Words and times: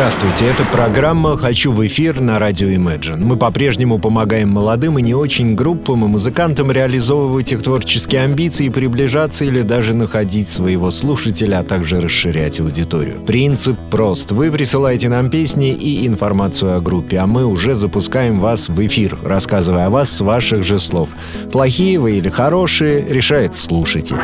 Здравствуйте, 0.00 0.46
это 0.46 0.64
программа 0.72 1.36
«Хочу 1.36 1.72
в 1.72 1.86
эфир» 1.86 2.22
на 2.22 2.38
радио 2.38 2.68
Imagine. 2.68 3.18
Мы 3.18 3.36
по-прежнему 3.36 3.98
помогаем 3.98 4.48
молодым 4.48 4.98
и 4.98 5.02
не 5.02 5.12
очень 5.12 5.54
группам 5.54 6.06
и 6.06 6.08
музыкантам 6.08 6.70
реализовывать 6.70 7.52
их 7.52 7.62
творческие 7.62 8.22
амбиции, 8.22 8.70
приближаться 8.70 9.44
или 9.44 9.60
даже 9.60 9.92
находить 9.92 10.48
своего 10.48 10.90
слушателя, 10.90 11.58
а 11.58 11.64
также 11.64 12.00
расширять 12.00 12.60
аудиторию. 12.60 13.20
Принцип 13.26 13.78
прост. 13.90 14.32
Вы 14.32 14.50
присылаете 14.50 15.10
нам 15.10 15.28
песни 15.28 15.74
и 15.74 16.06
информацию 16.06 16.78
о 16.78 16.80
группе, 16.80 17.18
а 17.18 17.26
мы 17.26 17.44
уже 17.44 17.74
запускаем 17.74 18.40
вас 18.40 18.70
в 18.70 18.86
эфир, 18.86 19.18
рассказывая 19.22 19.88
о 19.88 19.90
вас 19.90 20.10
с 20.10 20.22
ваших 20.22 20.64
же 20.64 20.78
слов. 20.78 21.10
Плохие 21.52 21.98
вы 21.98 22.12
или 22.12 22.30
хорошие, 22.30 23.04
решает 23.06 23.58
слушатель. 23.58 24.16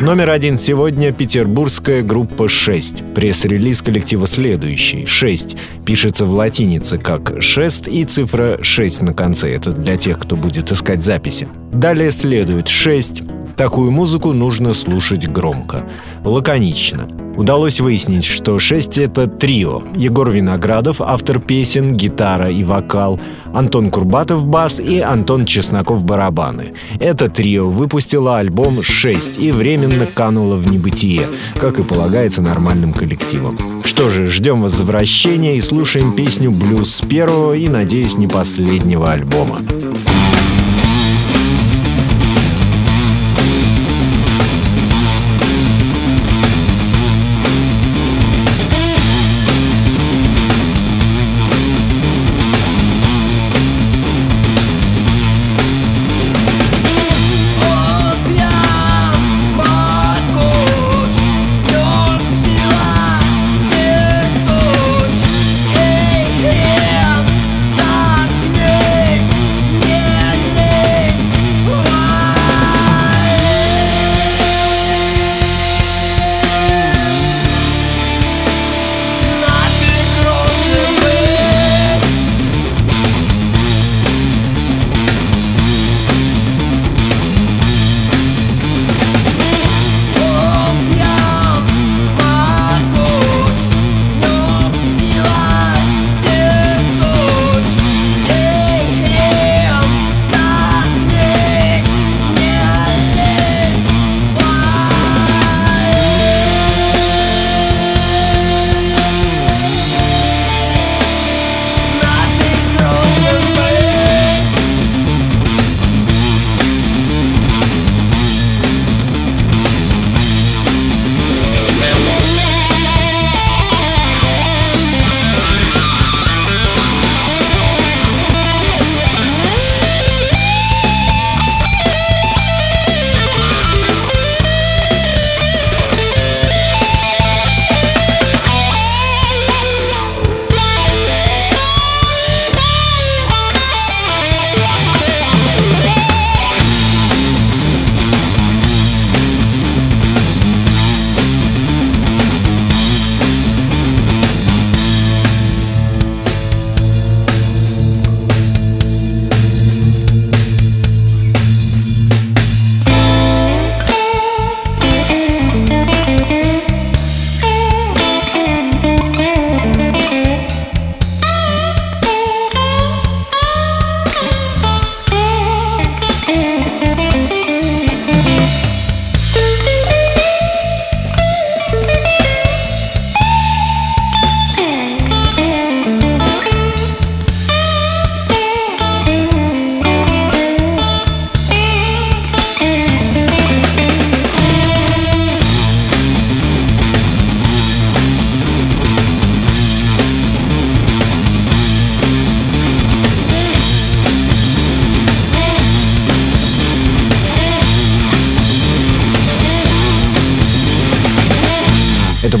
Номер 0.00 0.28
один 0.28 0.58
сегодня 0.58 1.10
петербургская 1.10 2.02
группа 2.02 2.48
6. 2.48 3.14
Пресс-релиз 3.14 3.80
коллектива 3.80 4.26
следующий. 4.26 5.06
6. 5.06 5.56
Пишется 5.86 6.26
в 6.26 6.32
латинице 6.32 6.98
как 6.98 7.40
шест 7.40 7.88
и 7.88 8.04
цифра 8.04 8.58
6 8.62 9.02
на 9.02 9.14
конце. 9.14 9.50
Это 9.50 9.72
для 9.72 9.96
тех, 9.96 10.18
кто 10.18 10.36
будет 10.36 10.70
искать 10.70 11.02
записи. 11.02 11.48
Далее 11.72 12.10
следует 12.10 12.68
6. 12.68 13.22
Такую 13.56 13.90
музыку 13.90 14.34
нужно 14.34 14.74
слушать 14.74 15.26
громко. 15.28 15.88
Лаконично. 16.24 17.08
Удалось 17.36 17.80
выяснить, 17.80 18.24
что 18.24 18.58
«Шесть»— 18.58 18.96
это 18.98 19.26
трио. 19.26 19.82
Егор 19.94 20.30
Виноградов, 20.30 21.02
автор 21.02 21.38
песен, 21.38 21.94
гитара 21.94 22.50
и 22.50 22.64
вокал, 22.64 23.20
Антон 23.52 23.90
Курбатов— 23.90 24.44
бас 24.46 24.80
и 24.80 25.00
Антон 25.00 25.44
Чесноков— 25.44 26.02
барабаны. 26.04 26.72
Это 26.98 27.28
трио 27.28 27.68
выпустило 27.68 28.38
альбом 28.38 28.82
«Шесть» 28.82 29.38
и 29.38 29.52
временно 29.52 30.06
кануло 30.06 30.56
в 30.56 30.70
небытие, 30.70 31.26
как 31.58 31.78
и 31.78 31.82
полагается 31.82 32.40
нормальным 32.40 32.94
коллективам. 32.94 33.82
Что 33.84 34.08
же, 34.08 34.26
ждем 34.26 34.62
возвращения 34.62 35.56
и 35.56 35.60
слушаем 35.60 36.14
песню 36.14 36.50
«Блюз» 36.50 36.96
с 36.96 37.00
первого 37.02 37.52
и, 37.52 37.68
надеюсь, 37.68 38.16
не 38.16 38.28
последнего 38.28 39.12
альбома. 39.12 39.60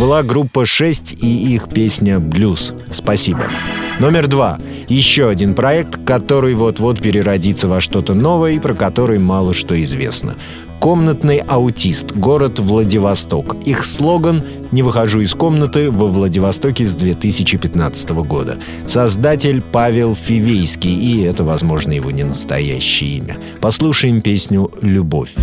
Была 0.06 0.22
группа 0.22 0.66
6 0.66 1.16
и 1.20 1.52
их 1.52 1.68
песня 1.68 2.20
«Блюз». 2.20 2.74
Спасибо. 2.92 3.46
Номер 3.98 4.28
два. 4.28 4.60
Еще 4.86 5.28
один 5.28 5.52
проект, 5.52 6.04
который 6.04 6.54
вот-вот 6.54 7.00
переродится 7.00 7.66
во 7.66 7.80
что-то 7.80 8.14
новое 8.14 8.52
и 8.52 8.60
про 8.60 8.72
который 8.74 9.18
мало 9.18 9.52
что 9.52 9.74
известно. 9.82 10.36
Комнатный 10.78 11.38
аутист. 11.38 12.14
Город 12.14 12.60
Владивосток. 12.60 13.56
Их 13.64 13.84
слоган 13.84 14.44
«Не 14.70 14.84
выхожу 14.84 15.22
из 15.22 15.34
комнаты» 15.34 15.90
во 15.90 16.06
Владивостоке 16.06 16.84
с 16.84 16.94
2015 16.94 18.10
года. 18.10 18.58
Создатель 18.86 19.60
Павел 19.60 20.14
Фивейский, 20.14 20.94
и 20.94 21.22
это, 21.22 21.42
возможно, 21.42 21.90
его 21.90 22.12
не 22.12 22.22
настоящее 22.22 23.10
имя. 23.16 23.38
Послушаем 23.60 24.20
песню 24.20 24.70
«Любовь». 24.80 25.34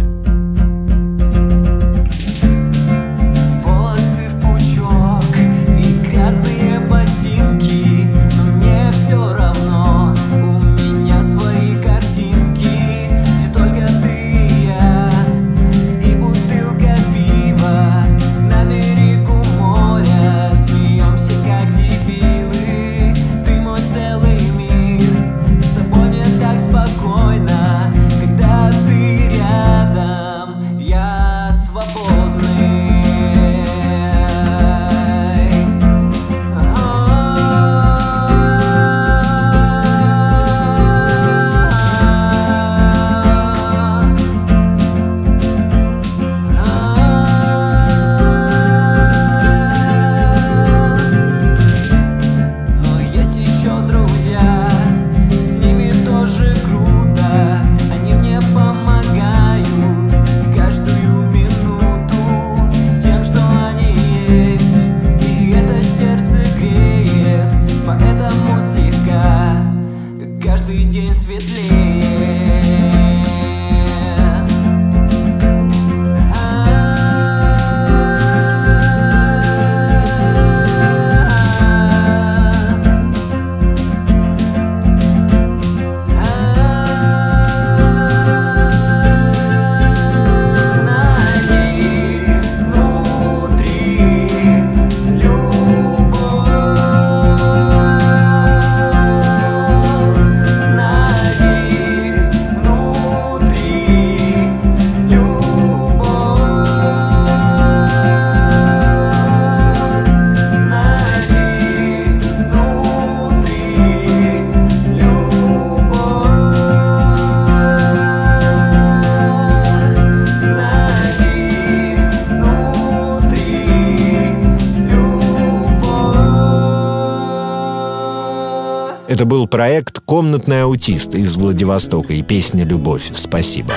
Это 129.14 129.26
был 129.26 129.46
проект 129.46 130.00
«Комнатный 130.00 130.64
аутист» 130.64 131.14
из 131.14 131.36
Владивостока 131.36 132.14
и 132.14 132.24
песня 132.24 132.66
«Любовь». 132.66 133.12
Спасибо. 133.14 133.76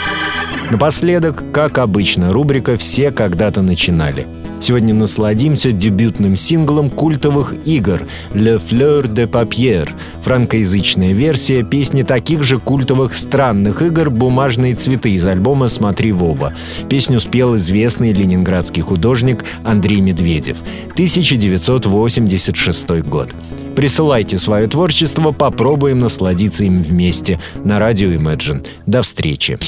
Напоследок, 0.70 1.44
как 1.52 1.76
обычно, 1.76 2.30
рубрика 2.30 2.78
«Все 2.78 3.10
когда-то 3.10 3.60
начинали». 3.60 4.26
Сегодня 4.60 4.94
насладимся 4.94 5.72
дебютным 5.72 6.36
синглом 6.36 6.88
культовых 6.88 7.54
игр 7.66 8.06
«Le 8.32 8.58
Fleur 8.58 9.12
de 9.12 9.28
Papier», 9.28 9.86
франкоязычная 10.22 11.12
версия 11.12 11.62
песни 11.62 12.02
таких 12.02 12.42
же 12.42 12.58
культовых 12.58 13.12
странных 13.14 13.82
игр 13.82 14.08
«Бумажные 14.08 14.74
цветы» 14.74 15.10
из 15.10 15.26
альбома 15.26 15.68
«Смотри 15.68 16.12
в 16.12 16.24
оба». 16.24 16.54
Песню 16.88 17.20
спел 17.20 17.56
известный 17.56 18.14
ленинградский 18.14 18.80
художник 18.80 19.44
Андрей 19.64 20.00
Медведев. 20.00 20.56
1986 20.94 22.88
год. 23.02 23.34
Присылайте 23.76 24.38
свое 24.38 24.66
творчество, 24.68 25.32
попробуем 25.32 26.00
насладиться 26.00 26.64
им 26.64 26.80
вместе 26.82 27.38
на 27.62 27.78
радио 27.78 28.08
Imagine. 28.08 28.66
До 28.86 29.02
встречи. 29.02 29.58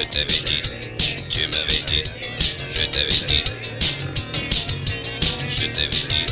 Je 0.00 0.04
t'avais 0.04 0.40
dit, 0.46 0.62
tu 1.28 1.46
m'avais 1.48 1.82
dit, 1.86 2.02
je 2.74 2.84
t'avais 2.86 3.20
dit, 3.26 3.42
je 5.48 5.66
t'avais 5.66 5.88
dit, 5.88 6.26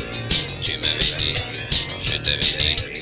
tu 0.63 0.79
m'avais 0.79 1.17
dit, 1.19 1.35
je 2.01 2.17
t'avais 2.19 2.39
dit, 2.39 2.98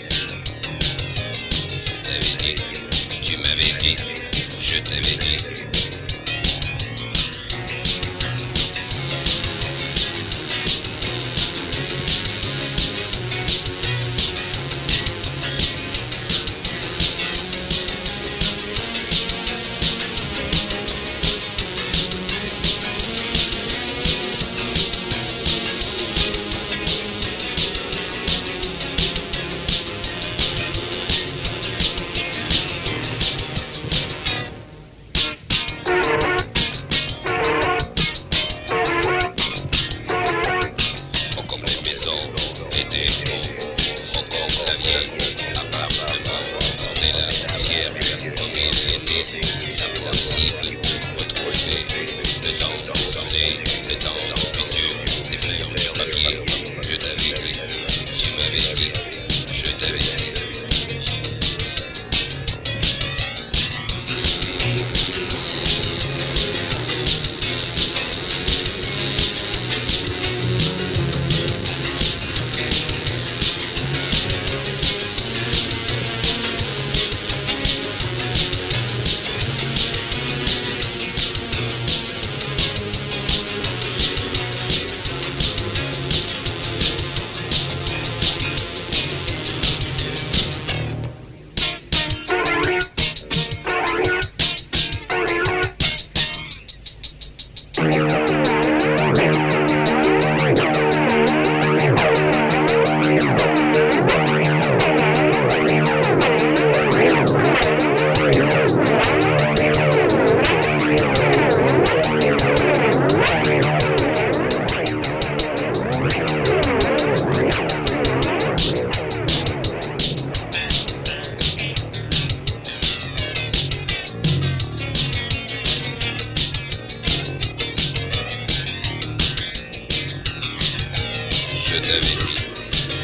Je 131.76 131.82
t'avais 131.82 132.00
dit, 132.00 132.08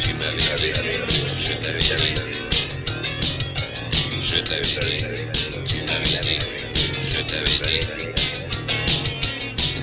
tu 0.00 0.14
m'avais 0.14 0.38
dit, 0.38 0.72
je 1.36 1.52
t'avais 1.52 1.78
dit, 1.78 1.92
je 4.22 4.38
t'avais 4.38 4.62
dit, 4.62 5.04
tu 5.66 5.78
m'avais 5.82 6.20
dit, 6.22 6.38
je 7.04 7.20
t'avais 7.20 7.58
dit, 7.60 7.80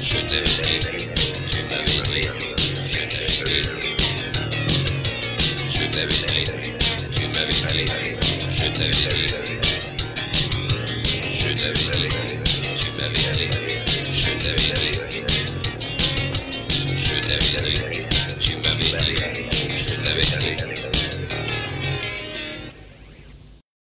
je 0.01 0.17
t'avais 0.17 0.49
dit, 0.49 0.79
tu 1.47 1.59
m'avais 1.69 2.01
dit, 2.09 2.25
je 2.89 3.01
t'avais 3.05 3.29
dit, 3.29 3.61
je 5.69 5.85
t'avais 5.85 6.17
dit, 6.17 6.45
tu 7.11 7.23
m'avais 7.27 7.57
dit, 7.69 7.85
je 8.49 8.65
t'avais 8.73 8.89
dit, 8.89 9.27
je 11.37 11.49
t'avais 11.53 12.27
dit. 12.27 12.38